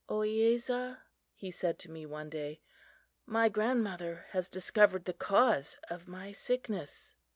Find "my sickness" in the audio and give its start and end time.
6.07-7.13